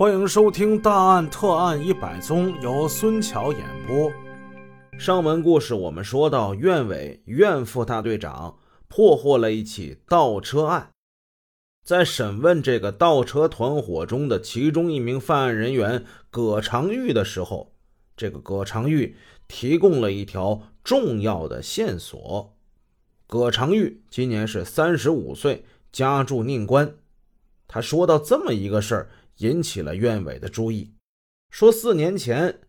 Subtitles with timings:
[0.00, 4.10] 欢迎收听《大案特案一百宗》，由孙桥演播。
[4.98, 8.56] 上文故事我们说到，苑伟苑副大队长
[8.88, 10.92] 破获了一起盗车案，
[11.84, 17.74] 在审问这个盗车团伙中的其中一名犯案人员葛长玉的时候，
[18.16, 19.14] 这个葛长玉
[19.48, 22.56] 提供了一条重要的线索。
[23.26, 26.94] 葛长玉今年是三十五岁，家住宁关。
[27.68, 29.10] 他说到这么一个事儿。
[29.40, 30.92] 引起了院伟的注意，
[31.50, 32.60] 说四年前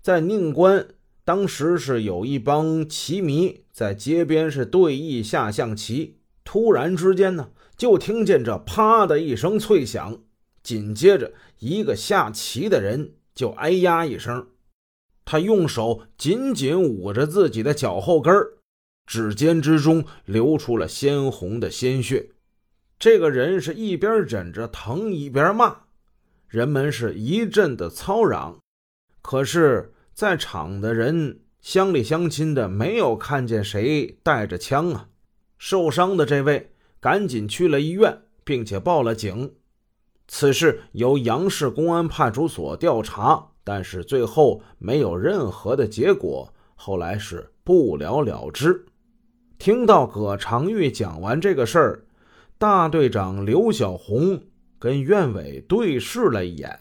[0.00, 0.86] 在宁关，
[1.22, 10.22] 当时是有一帮棋迷在街边是对弈下象棋，突然之间呢，就听见这啪的一声脆响，
[10.62, 14.48] 紧接着一个下棋的人就哎呀一声，
[15.26, 18.34] 他用手紧紧捂着自己的脚后跟
[19.06, 22.30] 指尖之中流出了鲜红的鲜血，
[22.98, 25.83] 这个人是一边忍着疼一边骂。
[26.48, 28.58] 人们是一阵的嘈嚷，
[29.22, 35.08] 可是，在场的人乡里乡亲的没有看见谁带着枪啊。
[35.58, 39.54] 受伤的这位赶紧去了医院，并且报了警。
[40.28, 48.86] 此事由杨市公安派出所调查，但是最后没有任何的结果，后来是不了了之。
[49.58, 52.04] 听到葛长玉讲完这个事儿，
[52.58, 54.42] 大队长刘小红。
[54.84, 56.78] 跟院伟对视了一眼，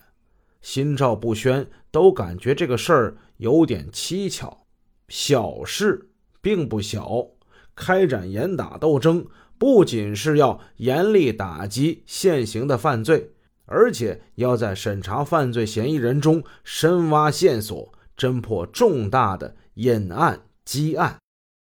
[0.61, 4.65] 心照不宣，都感觉这个事儿有点蹊跷。
[5.07, 6.09] 小事
[6.41, 7.25] 并不小，
[7.73, 9.25] 开展严打斗争，
[9.57, 13.31] 不仅是要严厉打击现行的犯罪，
[13.63, 21.17] 而且要在审查犯罪嫌疑人中深挖线索，侦破重大的隐案积案。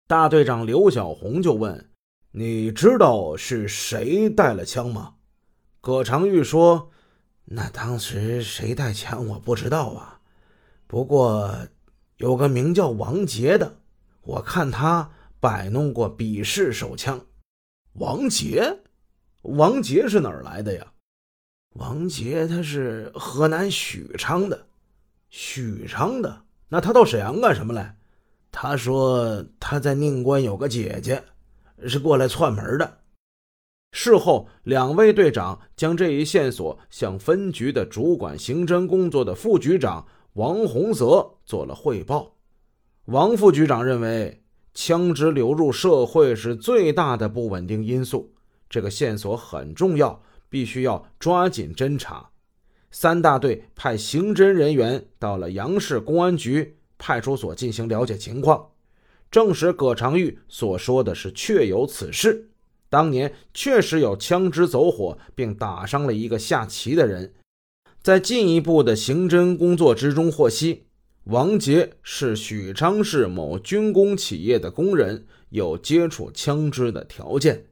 [0.07, 1.91] 大队长刘小红就问
[2.33, 5.13] ：“你知道是谁带了枪吗？”
[5.85, 6.91] 葛长玉说
[7.43, 10.21] ：“那当时谁带枪我不知道啊，
[10.87, 11.67] 不过
[12.15, 13.75] 有个名叫王杰的，
[14.21, 17.25] 我看他摆弄过比试手枪。
[17.95, 18.79] 王杰，
[19.41, 20.93] 王杰是哪儿来的呀？
[21.73, 24.65] 王杰他是河南许昌的，
[25.27, 26.43] 许昌的。
[26.69, 27.97] 那他到沈阳干什么来？
[28.53, 31.21] 他说他在宁关有个姐姐，
[31.85, 32.99] 是过来串门的。”
[33.95, 42.35] 事后，两位队长将这一线索向分局的主管刑侦工作的副局长王洪泽做了汇报。
[43.05, 44.41] 王副局长认为，
[44.73, 48.33] 枪支流入社会是最大的不稳定因素，
[48.67, 52.31] 这个线索很重要，必须要抓紧侦查。
[52.89, 58.69] 三大队派刑侦人员到了杨市公安局派出所进行了解情况，
[59.29, 62.49] 证实葛长玉所说的是确有此事。
[62.93, 67.33] 当年确实有枪支走火，并打伤了一个下棋的人。
[68.03, 70.83] 在进一步的刑侦工作之中，获悉
[71.23, 77.65] 王杰是许昌市某军工企业的工人，有接触枪支的条件。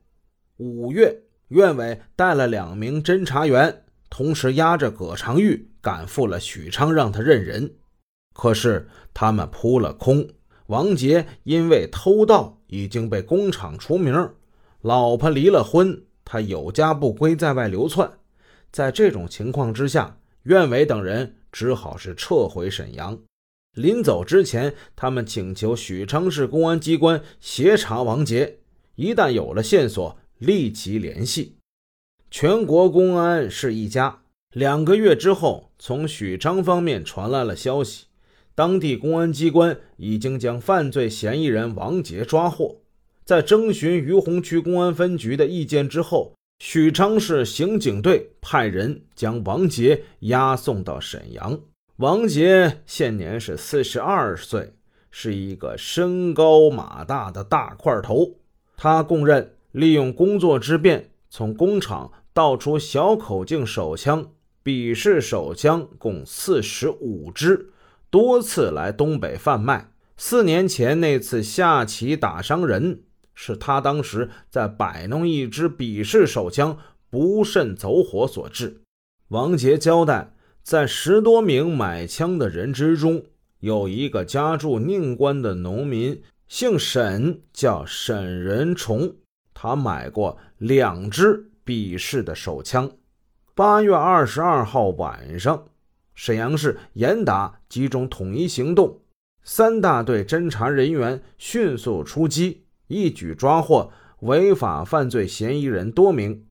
[0.58, 7.76] 五月，院委带了两名侦查员，同时押着葛长玉赶赴了许昌，让他认人。
[8.34, 10.28] 可是他们扑了空。
[10.66, 14.32] 王杰因为偷盗，已经被工厂除名。
[14.82, 18.12] 老婆离了婚，他有家不归，在外流窜。
[18.72, 23.20] 在这种情况之下，苑伟等人只好是撤回沈阳。
[23.76, 28.58] 临走之前，他们请求许昌市公安机关协查王杰，
[28.96, 31.58] 一旦有了线索，立即联系。
[32.32, 34.24] 全国公安是一家。
[34.52, 38.08] 两个月之后，从许昌方面传来了消息，
[38.56, 42.81] 当地公安机关已经将犯罪嫌疑人王杰抓获。
[43.24, 51.60] 在征询于洪区公安分局的意见之后，许昌市刑警队派人将王杰押送到沈阳。
[51.98, 54.74] 王杰现年是四十二岁，
[55.12, 58.36] 是一个身高马大的大块头。
[58.76, 64.32] 他供认利用工作之便，从工厂盗出小口径手枪、
[64.64, 67.72] 比式手枪共四十五支，
[68.10, 69.92] 多次来东北贩卖。
[70.18, 73.04] 四年前那次下棋打伤人。
[73.34, 76.78] 是他当时在摆弄一支比式手枪，
[77.10, 78.82] 不慎走火所致。
[79.30, 83.24] 王杰交代，在十多名买枪的人之中，
[83.60, 89.16] 有一个家住宁关的农民，姓沈，叫沈仁崇。
[89.54, 92.92] 他买过两支比式的手枪。
[93.54, 95.66] 八月二十二号晚上，
[96.16, 99.00] 沈阳市严打集中统一行动，
[99.44, 102.64] 三大队侦查人员迅速出击。
[102.92, 106.46] 一举抓获违法犯罪嫌疑人多名。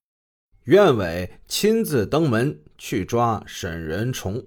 [0.64, 4.44] 苑伟亲自登门去抓沈仁崇，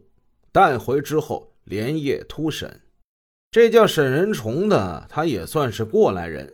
[0.51, 2.81] 带回之后连夜突审。
[3.51, 6.51] 这叫沈仁崇的，他也算是过来人，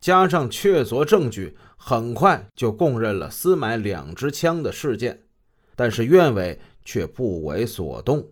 [0.00, 5.20] 加上确凿证据，很快就供认了私买两支枪的事件。
[5.76, 8.28] 但是苑伟却不为所动，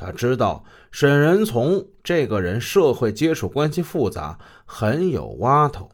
[0.00, 5.90] 他知道沈仁从这个人社会接触关系复杂，很有挖头，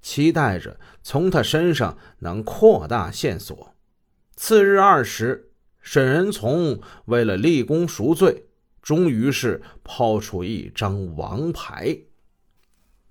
[0.00, 3.74] 期待着从他身上能扩大线索。
[4.36, 5.50] 次日二时，
[5.80, 8.46] 沈仁从为了立功赎罪。
[8.80, 11.96] 终于是抛出一张王牌。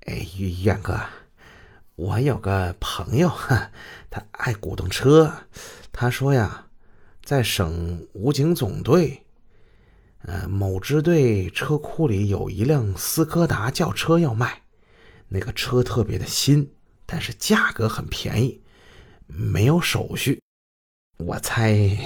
[0.02, 0.28] 哎，
[0.64, 1.00] 远哥，
[1.96, 3.32] 我有个朋友，
[4.10, 5.32] 他爱古董车。
[5.94, 6.68] 他说呀，
[7.24, 9.26] 在省武警总队，
[10.24, 14.62] 呃，某支队车库里有一辆斯柯达轿车要卖。
[15.28, 16.70] 那个车特别的新，
[17.06, 18.62] 但是价格很便宜，
[19.28, 20.42] 没有手续。
[21.18, 21.98] 我猜。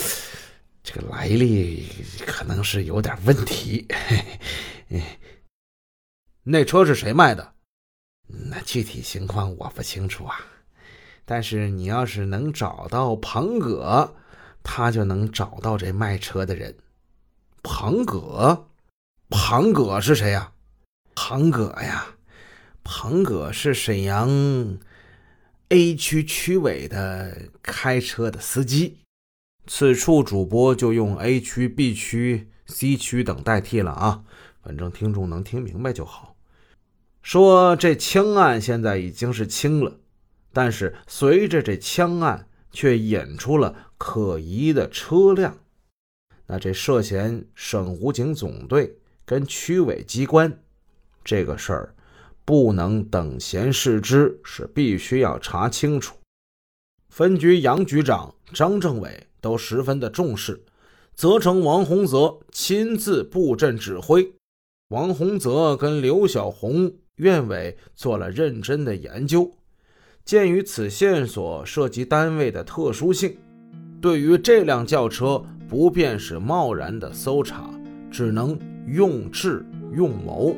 [0.82, 1.88] 这个来历
[2.26, 3.86] 可能是有点问题。
[6.42, 7.54] 那车是谁卖的？
[8.28, 10.40] 那具体情况我不清楚啊。
[11.24, 14.14] 但是你要是能找到庞葛，
[14.62, 16.74] 他就能找到这卖车的人。
[17.68, 18.68] 庞葛？
[19.28, 20.52] 庞葛是谁呀？
[21.16, 22.14] 庞葛呀，
[22.84, 24.78] 庞葛是沈阳
[25.70, 28.98] A 区区委的开车的司机。
[29.66, 34.22] 此处主播就用 A 区、B 区、C 区等代替了啊，
[34.62, 36.36] 反正听众能听明白就好。
[37.20, 39.98] 说这枪案现在已经是清了，
[40.52, 45.58] 但是随着这枪案却引出了可疑的车辆，
[46.46, 50.60] 那这涉嫌省武警总队跟区委机关
[51.24, 51.94] 这个事儿，
[52.44, 56.16] 不能等闲视之，是必须要查清楚。
[57.08, 59.26] 分局杨局长张政委。
[59.38, 60.60] 都十分的重视，
[61.14, 64.32] 责成王洪泽亲自布阵指挥。
[64.88, 69.48] 王洪泽跟刘小红、院委做了认真的研究。
[70.24, 73.38] 鉴于此线索涉及单位的特殊性，
[74.00, 77.70] 对于这辆轿车不便是贸然的搜查，
[78.10, 80.54] 只能用智用谋。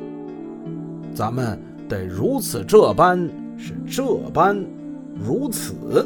[1.13, 4.63] 咱们得如此这般，是这般
[5.15, 6.05] 如此。